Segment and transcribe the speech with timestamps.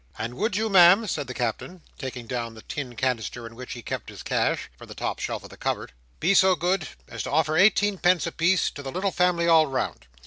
[0.17, 3.83] "And would you, Ma'am," said the Captain, taking down the tin canister in which he
[3.83, 7.55] kept his cash, from the top shelf of the cupboard, "be so good as offer
[7.55, 10.07] eighteen pence a piece to the little family all round?